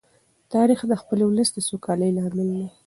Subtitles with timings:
[0.53, 2.65] تاریخ د خپل ولس د سوکالۍ لامل دی.